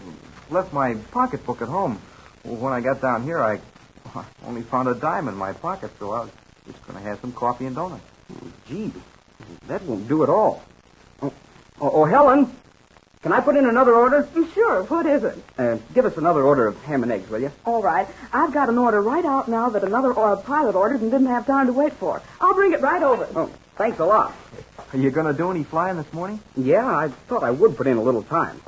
left 0.49 0.73
my 0.73 0.95
pocketbook 1.11 1.61
at 1.61 1.67
home. 1.67 2.01
When 2.43 2.73
I 2.73 2.81
got 2.81 3.01
down 3.01 3.23
here, 3.23 3.41
I 3.41 3.59
only 4.45 4.61
found 4.61 4.87
a 4.87 4.95
dime 4.95 5.27
in 5.27 5.35
my 5.35 5.53
pocket, 5.53 5.91
so 5.99 6.11
I 6.11 6.19
was 6.21 6.29
just 6.65 6.85
going 6.87 6.97
to 7.01 7.09
have 7.09 7.19
some 7.19 7.33
coffee 7.33 7.65
and 7.65 7.75
donuts. 7.75 8.03
Oh, 8.33 8.47
gee, 8.67 8.91
that 9.67 9.83
won't 9.83 10.07
do 10.07 10.23
at 10.23 10.29
all. 10.29 10.63
Oh, 11.21 11.33
oh, 11.81 11.91
oh, 11.93 12.05
Helen, 12.05 12.55
can 13.21 13.33
I 13.33 13.41
put 13.41 13.57
in 13.57 13.65
another 13.65 13.93
order? 13.93 14.27
Sure, 14.53 14.83
what 14.83 15.05
is 15.05 15.23
it? 15.23 15.37
Uh, 15.57 15.77
give 15.93 16.05
us 16.05 16.15
another 16.17 16.43
order 16.43 16.67
of 16.67 16.81
ham 16.83 17.03
and 17.03 17.11
eggs, 17.11 17.29
will 17.29 17.41
you? 17.41 17.51
All 17.65 17.81
right. 17.81 18.07
I've 18.31 18.53
got 18.53 18.69
an 18.69 18.77
order 18.77 19.01
right 19.01 19.25
out 19.25 19.49
now 19.49 19.69
that 19.69 19.83
another 19.83 20.17
uh, 20.17 20.37
pilot 20.37 20.75
ordered 20.75 21.01
and 21.01 21.11
didn't 21.11 21.27
have 21.27 21.45
time 21.45 21.67
to 21.67 21.73
wait 21.73 21.93
for. 21.93 22.21
I'll 22.39 22.53
bring 22.53 22.71
it 22.71 22.81
right 22.81 23.03
over. 23.03 23.27
Oh, 23.35 23.51
thanks 23.75 23.99
a 23.99 24.05
lot. 24.05 24.33
Are 24.93 24.97
you 24.97 25.11
going 25.11 25.27
to 25.27 25.33
do 25.33 25.51
any 25.51 25.63
flying 25.63 25.97
this 25.97 26.11
morning? 26.13 26.39
Yeah, 26.55 26.85
I 26.85 27.09
thought 27.27 27.43
I 27.43 27.51
would 27.51 27.75
put 27.75 27.87
in 27.87 27.97
a 27.97 28.01
little 28.01 28.23
time. 28.23 28.61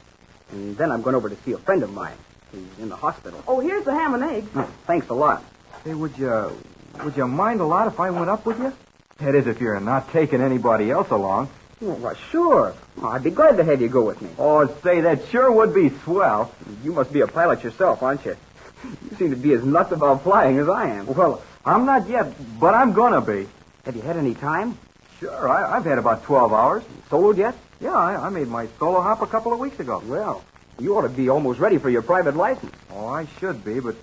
And 0.52 0.76
then 0.78 0.92
I'm 0.92 1.02
going 1.02 1.16
over 1.16 1.30
to 1.30 1.38
see 1.44 1.54
a 1.54 1.58
friend 1.58 1.82
of 1.84 1.94
mine. 1.94 2.18
He's 2.52 2.80
in 2.80 2.90
the 2.90 2.96
hospital. 2.96 3.44
Oh, 3.48 3.60
here's 3.60 3.86
the 3.86 3.94
ham 3.94 4.14
and 4.14 4.24
eggs. 4.24 4.48
Oh, 4.56 4.62
hmm, 4.62 4.72
thanks 4.86 5.08
a 5.10 5.14
lot. 5.14 5.44
Hey, 5.84 5.94
would 5.94 6.18
you 6.18 6.58
would 7.04 7.16
you 7.16 7.28
mind 7.28 7.62
a 7.62 7.66
lot 7.66 7.88
if 7.88 8.00
I 8.00 8.10
went 8.12 8.30
up 8.30 8.46
with 8.46 8.60
you? 8.60 8.74
That 9.20 9.36
is, 9.36 9.48
if 9.48 9.62
you're 9.62 9.80
not 9.80 10.12
taking 10.12 10.42
anybody 10.42 10.92
else 10.92 11.10
along. 11.10 11.50
Well, 11.80 11.96
why, 11.96 12.14
sure. 12.32 12.76
I'd 13.04 13.24
be 13.24 13.32
glad 13.32 13.58
to 13.58 13.64
have 13.64 13.82
you 13.82 13.90
go 13.90 14.04
with 14.04 14.22
me. 14.22 14.30
Oh, 14.38 14.68
say, 14.84 15.02
that 15.02 15.26
sure 15.30 15.52
would 15.52 15.74
be 15.74 15.90
swell. 16.04 16.52
You 16.84 16.94
must 16.94 17.12
be 17.12 17.22
a 17.22 17.28
pilot 17.28 17.64
yourself, 17.64 18.04
aren't 18.04 18.26
you? 18.26 18.36
You 18.84 19.18
seem 19.18 19.30
to 19.32 19.36
be 19.36 19.54
as 19.54 19.64
nuts 19.64 19.92
about 19.92 20.24
flying 20.24 20.60
as 20.60 20.70
I 20.70 20.90
am. 20.90 21.08
Well, 21.08 21.42
I'm 21.66 21.86
not 21.86 22.08
yet, 22.10 22.34
but 22.60 22.74
I'm 22.74 22.94
gonna 22.94 23.22
be. 23.22 23.48
Have 23.86 23.96
you 23.96 24.02
had 24.02 24.18
any 24.18 24.36
time? 24.36 24.78
Sure, 25.20 25.50
I, 25.50 25.78
I've 25.78 25.86
had 25.86 25.98
about 25.98 26.24
12 26.24 26.54
hours. 26.54 26.84
Soloed 27.10 27.38
yet? 27.38 27.56
Yeah, 27.80 27.96
I, 27.96 28.28
I 28.28 28.30
made 28.30 28.48
my 28.48 28.68
solo 28.78 29.02
hop 29.02 29.22
a 29.22 29.28
couple 29.28 29.54
of 29.54 29.60
weeks 29.60 29.80
ago. 29.80 30.02
Well, 30.06 30.44
you 30.80 30.98
ought 30.98 31.02
to 31.02 31.10
be 31.10 31.30
almost 31.30 31.60
ready 31.60 31.78
for 31.78 31.90
your 31.90 32.02
private 32.02 32.36
license. 32.36 32.74
Oh, 32.92 33.08
I 33.08 33.28
should 33.40 33.64
be, 33.64 33.80
but 33.80 33.96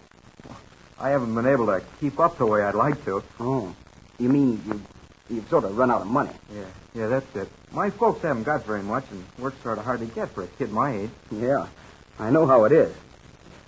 I 0.98 1.10
haven't 1.10 1.34
been 1.34 1.46
able 1.46 1.66
to 1.66 1.82
keep 2.00 2.18
up 2.18 2.38
the 2.38 2.46
way 2.46 2.62
I'd 2.62 2.74
like 2.74 3.04
to. 3.04 3.22
Oh. 3.40 3.74
You 4.18 4.28
mean 4.28 4.60
you, 4.66 4.82
you've 5.30 5.48
sort 5.48 5.64
of 5.64 5.76
run 5.78 5.90
out 5.90 6.00
of 6.00 6.08
money? 6.08 6.32
Yeah, 6.52 6.64
yeah, 6.94 7.06
that's 7.06 7.36
it. 7.36 7.48
My 7.72 7.90
folks 7.90 8.22
haven't 8.22 8.44
got 8.44 8.64
very 8.64 8.82
much, 8.82 9.04
and 9.10 9.24
work's 9.38 9.62
sort 9.62 9.78
of 9.78 9.84
hard 9.84 10.00
to 10.00 10.06
get 10.06 10.30
for 10.30 10.42
a 10.42 10.46
kid 10.46 10.72
my 10.72 10.92
age. 10.92 11.10
Yeah, 11.30 11.68
I 12.18 12.30
know 12.30 12.46
how 12.46 12.64
it 12.64 12.72
is. 12.72 12.92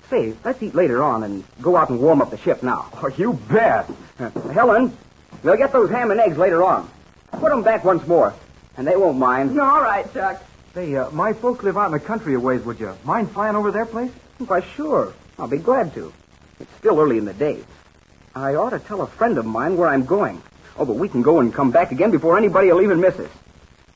Say, 0.09 0.35
let's 0.45 0.61
eat 0.61 0.75
later 0.75 1.05
on 1.05 1.23
and 1.23 1.45
go 1.63 1.77
out 1.77 1.89
and 1.89 2.01
warm 2.01 2.21
up 2.21 2.31
the 2.31 2.39
ship 2.39 2.65
now. 2.65 2.89
Oh, 2.95 3.09
you 3.09 3.35
bet. 3.49 3.89
Helen, 4.53 4.97
we'll 5.45 5.57
get 5.57 5.73
those 5.73 5.89
ham 5.91 6.11
and 6.11 6.19
eggs 6.19 6.37
later 6.37 6.65
on. 6.65 6.91
Put 7.31 7.51
them 7.51 7.63
back 7.63 7.85
once 7.85 8.05
more, 8.09 8.35
and 8.77 8.87
they 8.87 8.97
won't 8.97 9.19
mind. 9.19 9.59
All 9.61 9.81
right, 9.81 10.13
Chuck. 10.13 10.43
Say, 10.75 10.95
uh, 10.95 11.11
my 11.11 11.33
folks 11.33 11.65
live 11.65 11.77
out 11.77 11.87
in 11.87 11.93
the 11.93 12.01
country 12.01 12.35
a 12.35 12.41
ways. 12.41 12.63
Would 12.63 12.79
you 12.79 12.97
mind 13.05 13.33
flying 13.33 13.57
over 13.57 13.73
their 13.73 13.87
place? 13.87 14.13
Why, 14.39 14.61
sure. 14.61 15.13
I'll 15.39 15.49
be 15.49 15.59
glad 15.59 15.95
to. 15.95 16.13
It's 16.61 16.73
still 16.79 17.01
early 17.01 17.19
in 17.19 17.25
the 17.25 17.35
day. 17.35 17.65
I 18.37 18.55
ought 18.55 18.71
to 18.71 18.79
tell 18.79 19.01
a 19.01 19.07
friend 19.07 19.37
of 19.39 19.47
mine 19.47 19.77
where 19.77 19.89
I'm 19.89 20.05
going. 20.05 20.41
Oh, 20.79 20.85
but 20.85 20.95
we 20.95 21.09
can 21.09 21.23
go 21.23 21.41
and 21.41 21.53
come 21.53 21.73
back 21.73 21.91
again 21.91 22.13
before 22.13 22.39
anybody 22.39 22.71
will 22.71 22.83
even 22.83 23.01
miss 23.01 23.19
us. 23.19 23.31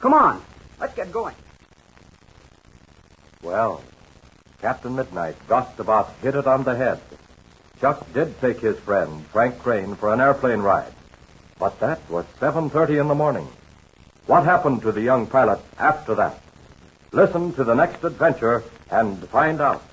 Come 0.00 0.14
on. 0.14 0.43
Let's 0.81 0.95
get 0.95 1.12
going. 1.12 1.37
Well, 3.43 3.83
Captain 4.61 4.97
Midnight 4.97 5.37
just 5.49 5.78
about 5.78 6.12
hit 6.23 6.35
it 6.35 6.47
on 6.47 6.64
the 6.64 6.75
head. 6.75 7.00
Chuck 7.81 8.12
did 8.12 8.40
take 8.40 8.61
his 8.61 8.78
friend, 8.78 9.25
Frank 9.26 9.61
Crane, 9.61 9.95
for 9.95 10.12
an 10.12 10.21
airplane 10.21 10.61
ride. 10.61 10.93
But 11.59 11.78
that 11.81 12.00
was 12.11 12.25
7.30 12.40 13.00
in 13.00 13.09
the 13.09 13.14
morning. 13.14 13.47
What 14.26 14.45
happened 14.45 14.83
to 14.83 14.93
the 14.93 15.02
young 15.02 15.26
pilot 15.26 15.61
after 15.78 16.16
that? 16.16 16.40
Listen 17.14 17.52
to 17.52 17.62
the 17.62 17.75
next 17.75 18.02
adventure 18.02 18.64
and 18.90 19.16
find 19.28 19.61
out. 19.61 19.85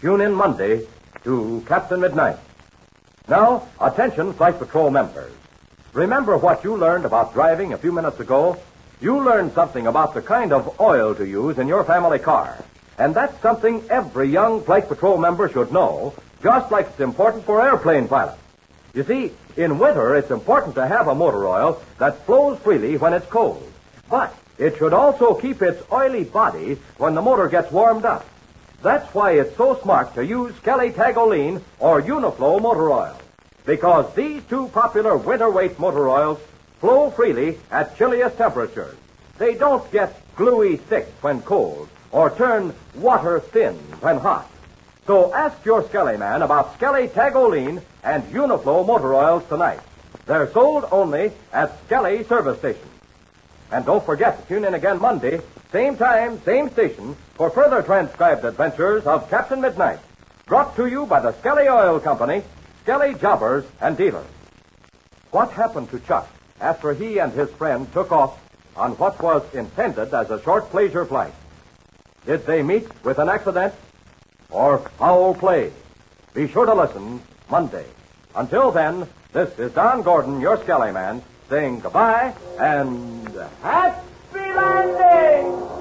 Tune 0.00 0.20
in 0.20 0.32
Monday 0.32 0.86
to 1.24 1.64
Captain 1.66 2.00
Midnight. 2.00 2.36
Now, 3.26 3.66
attention, 3.80 4.32
Flight 4.32 4.60
Patrol 4.60 4.88
members. 4.88 5.32
Remember 5.92 6.38
what 6.38 6.62
you 6.62 6.76
learned 6.76 7.04
about 7.04 7.34
driving 7.34 7.72
a 7.72 7.78
few 7.78 7.90
minutes 7.90 8.20
ago? 8.20 8.56
You 9.00 9.18
learned 9.24 9.54
something 9.54 9.88
about 9.88 10.14
the 10.14 10.22
kind 10.22 10.52
of 10.52 10.80
oil 10.80 11.16
to 11.16 11.26
use 11.26 11.58
in 11.58 11.66
your 11.66 11.82
family 11.82 12.20
car. 12.20 12.64
And 12.96 13.12
that's 13.12 13.42
something 13.42 13.82
every 13.90 14.28
young 14.28 14.62
Flight 14.62 14.86
Patrol 14.86 15.18
member 15.18 15.48
should 15.48 15.72
know, 15.72 16.14
just 16.44 16.70
like 16.70 16.86
it's 16.90 17.00
important 17.00 17.44
for 17.44 17.60
airplane 17.60 18.06
pilots. 18.06 18.38
You 18.94 19.02
see, 19.02 19.32
in 19.56 19.80
winter, 19.80 20.14
it's 20.14 20.30
important 20.30 20.76
to 20.76 20.86
have 20.86 21.08
a 21.08 21.14
motor 21.16 21.48
oil 21.48 21.82
that 21.98 22.24
flows 22.24 22.60
freely 22.60 22.96
when 22.96 23.14
it's 23.14 23.26
cold. 23.26 23.68
But 24.08 24.32
it 24.58 24.76
should 24.76 24.92
also 24.92 25.34
keep 25.34 25.62
its 25.62 25.82
oily 25.90 26.24
body 26.24 26.78
when 26.96 27.14
the 27.14 27.22
motor 27.22 27.48
gets 27.48 27.70
warmed 27.70 28.04
up. 28.04 28.26
That's 28.82 29.12
why 29.14 29.32
it's 29.32 29.56
so 29.56 29.78
smart 29.80 30.14
to 30.14 30.24
use 30.24 30.54
Skelly 30.56 30.90
Tagolene 30.90 31.62
or 31.78 32.02
Uniflow 32.02 32.60
motor 32.60 32.90
oil. 32.90 33.18
Because 33.64 34.12
these 34.14 34.42
two 34.48 34.68
popular 34.68 35.16
winter 35.16 35.50
weight 35.50 35.78
motor 35.78 36.08
oils 36.08 36.38
flow 36.80 37.10
freely 37.10 37.58
at 37.70 37.96
chilliest 37.96 38.36
temperatures. 38.36 38.96
They 39.38 39.54
don't 39.54 39.90
get 39.92 40.20
gluey 40.36 40.76
thick 40.76 41.06
when 41.20 41.42
cold 41.42 41.88
or 42.10 42.30
turn 42.30 42.74
water 42.94 43.40
thin 43.40 43.74
when 44.00 44.18
hot. 44.18 44.50
So 45.06 45.32
ask 45.32 45.64
your 45.64 45.86
Skelly 45.88 46.16
man 46.16 46.42
about 46.42 46.74
Skelly 46.74 47.08
Tagolene 47.08 47.82
and 48.02 48.22
Uniflow 48.32 48.86
motor 48.86 49.14
oils 49.14 49.42
tonight. 49.48 49.80
They're 50.26 50.50
sold 50.52 50.86
only 50.90 51.32
at 51.52 51.78
Skelly 51.86 52.24
service 52.24 52.58
stations. 52.58 52.87
And 53.70 53.84
don't 53.84 54.04
forget 54.04 54.40
to 54.40 54.48
tune 54.48 54.64
in 54.64 54.74
again 54.74 55.00
Monday, 55.00 55.40
same 55.72 55.96
time, 55.96 56.40
same 56.42 56.70
station, 56.70 57.16
for 57.34 57.50
further 57.50 57.82
transcribed 57.82 58.44
adventures 58.44 59.04
of 59.04 59.28
Captain 59.28 59.60
Midnight. 59.60 59.98
Brought 60.46 60.74
to 60.76 60.86
you 60.86 61.04
by 61.04 61.20
the 61.20 61.32
Skelly 61.40 61.68
Oil 61.68 62.00
Company, 62.00 62.42
Skelly 62.82 63.14
Jobbers 63.14 63.64
and 63.80 63.96
Dealers. 63.96 64.26
What 65.30 65.50
happened 65.50 65.90
to 65.90 66.00
Chuck 66.00 66.28
after 66.58 66.94
he 66.94 67.18
and 67.18 67.32
his 67.32 67.50
friend 67.50 67.92
took 67.92 68.10
off 68.10 68.40
on 68.74 68.92
what 68.92 69.20
was 69.22 69.42
intended 69.54 70.14
as 70.14 70.30
a 70.30 70.42
short 70.42 70.70
pleasure 70.70 71.04
flight? 71.04 71.34
Did 72.24 72.46
they 72.46 72.62
meet 72.62 72.88
with 73.04 73.18
an 73.18 73.28
accident 73.28 73.74
or 74.48 74.78
foul 74.98 75.34
play? 75.34 75.72
Be 76.32 76.48
sure 76.48 76.64
to 76.64 76.74
listen 76.74 77.20
Monday. 77.50 77.84
Until 78.34 78.70
then, 78.70 79.06
this 79.32 79.58
is 79.58 79.72
Don 79.72 80.02
Gordon, 80.02 80.40
your 80.40 80.56
Skelly 80.62 80.92
man, 80.92 81.22
saying 81.48 81.80
goodbye 81.80 82.34
and 82.60 83.26
happy 83.62 84.04
landing! 84.34 85.77